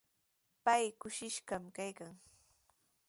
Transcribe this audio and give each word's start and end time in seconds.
Pay 0.65 0.83
kushishqami 0.99 1.69
kaykan. 1.77 2.13